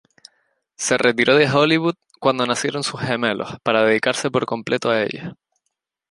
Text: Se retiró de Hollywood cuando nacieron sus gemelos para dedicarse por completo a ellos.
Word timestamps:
Se 0.77 0.97
retiró 0.97 1.35
de 1.37 1.47
Hollywood 1.47 1.93
cuando 2.19 2.47
nacieron 2.47 2.81
sus 2.81 3.01
gemelos 3.01 3.57
para 3.61 3.83
dedicarse 3.83 4.31
por 4.31 4.47
completo 4.47 4.89
a 4.89 5.03
ellos. 5.03 5.33